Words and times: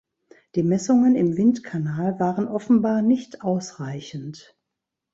Die 0.55 0.63
Messungen 0.63 1.15
im 1.15 1.37
Windkanal 1.37 2.19
waren 2.19 2.47
offenbar 2.47 3.03
nicht 3.03 3.43
ausreichend. 3.43 4.57